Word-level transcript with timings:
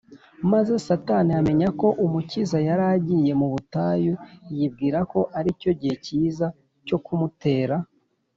Maze 0.51 0.73
Satani 0.87 1.31
amenya 1.39 1.69
ko 1.79 1.87
Umukiza 2.05 2.57
yari 2.67 2.83
agiye 2.95 3.31
mu 3.41 3.47
butayu, 3.53 4.13
yibwira 4.55 4.99
ko 5.11 5.19
ari 5.37 5.49
cyo 5.61 5.71
gihe 5.79 5.95
cyiza 6.05 6.45
cyo 6.87 6.97
kumutera 7.05 7.75